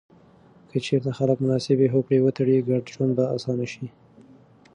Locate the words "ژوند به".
2.93-3.25